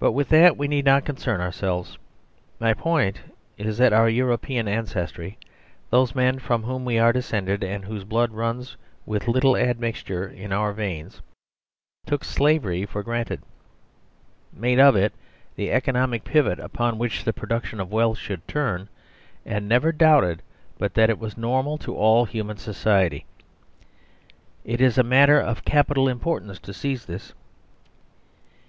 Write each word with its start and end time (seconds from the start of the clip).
But 0.00 0.10
with 0.18 0.30
that 0.30 0.56
we 0.56 0.66
need 0.66 0.84
not 0.84 1.04
concern 1.04 1.40
ourselves. 1.40 1.96
My 2.58 2.74
point 2.74 3.20
is 3.56 3.78
that 3.78 3.92
our 3.92 4.08
European 4.08 4.66
ancestry, 4.66 5.38
those 5.90 6.12
men 6.12 6.40
from 6.40 6.64
whom 6.64 6.84
we 6.84 6.98
are 6.98 7.12
descended 7.12 7.62
and 7.62 7.84
whose 7.84 8.02
blood 8.02 8.32
runs 8.32 8.76
with 9.06 9.28
little 9.28 9.56
admixture 9.56 10.26
in 10.26 10.52
our 10.52 10.72
veins, 10.72 11.22
took 12.04 12.24
slavery 12.24 12.84
for 12.84 13.04
granted, 13.04 13.40
made 14.52 14.80
of 14.80 14.96
it 14.96 15.12
the 15.54 15.70
economic 15.70 16.24
pivot 16.24 16.58
upon 16.58 16.98
which 16.98 17.22
the 17.22 17.32
pro 17.32 17.46
Si 17.46 17.48
THE 17.48 17.54
SERVILE 17.54 17.60
STATE 17.60 17.70
duction 17.76 17.80
of 17.80 17.92
wealth 17.92 18.18
should 18.18 18.48
turn, 18.48 18.88
and 19.46 19.68
never 19.68 19.92
doubted 19.92 20.42
but 20.78 20.94
that 20.94 21.10
it 21.10 21.20
was 21.20 21.38
normal 21.38 21.78
to 21.78 21.94
all 21.94 22.24
human 22.24 22.56
society. 22.56 23.24
It 24.64 24.80
is 24.80 24.98
a 24.98 25.04
matter 25.04 25.38
of 25.38 25.64
capital 25.64 26.08
importance 26.08 26.58
to 26.58 26.74
seize 26.74 27.06
this. 27.06 27.34